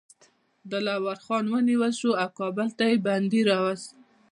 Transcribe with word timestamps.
دلاور 0.71 1.17
خان 1.25 1.45
ونیول 1.53 1.93
شو 1.99 2.11
او 2.21 2.29
کابل 2.39 2.67
ته 2.77 2.83
یې 2.89 2.97
بندي 3.05 3.41
راووست. 3.49 3.89